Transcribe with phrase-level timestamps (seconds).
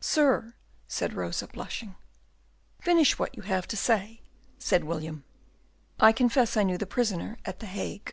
[0.00, 0.54] "Sir,"
[0.88, 1.94] said Rosa, blushing.
[2.80, 4.22] "Finish what you have to say,"
[4.58, 5.22] said William.
[6.00, 8.12] "I confess I knew the prisoner at the Hague."